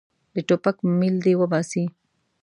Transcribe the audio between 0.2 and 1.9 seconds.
د ټوپک میل دې وباسي.